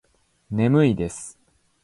[0.49, 1.37] 眠いです。